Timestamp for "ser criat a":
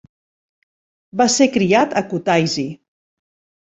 1.35-2.07